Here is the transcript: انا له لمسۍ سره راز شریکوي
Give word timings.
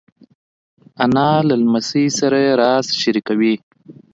انا 1.03 1.29
له 1.47 1.55
لمسۍ 1.61 2.05
سره 2.17 2.39
راز 2.61 2.85
شریکوي 3.01 3.55